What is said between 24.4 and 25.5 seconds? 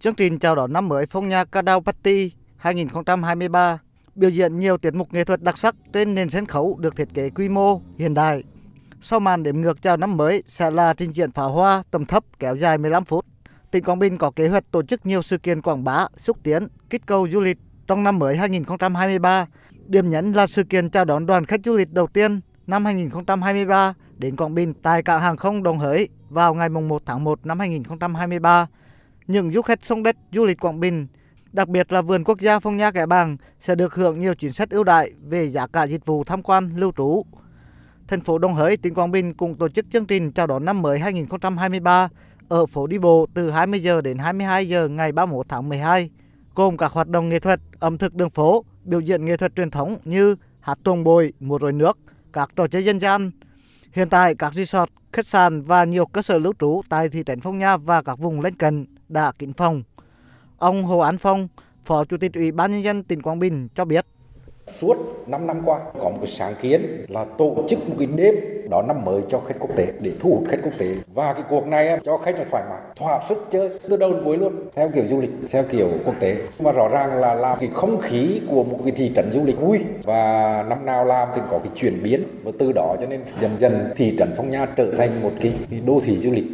Bình tại cảng hàng